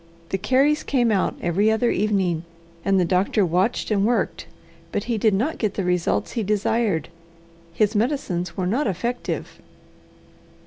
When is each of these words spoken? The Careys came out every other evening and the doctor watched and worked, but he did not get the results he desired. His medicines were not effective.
The 0.29 0.39
Careys 0.39 0.81
came 0.81 1.11
out 1.11 1.35
every 1.43 1.69
other 1.69 1.91
evening 1.91 2.43
and 2.83 2.99
the 2.99 3.05
doctor 3.05 3.45
watched 3.45 3.91
and 3.91 4.03
worked, 4.03 4.47
but 4.91 5.03
he 5.03 5.19
did 5.19 5.35
not 5.35 5.59
get 5.59 5.75
the 5.75 5.83
results 5.83 6.31
he 6.31 6.41
desired. 6.41 7.09
His 7.75 7.93
medicines 7.93 8.57
were 8.57 8.65
not 8.65 8.87
effective. 8.87 9.59